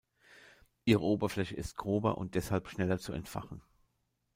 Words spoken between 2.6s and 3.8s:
schneller zu entfachen.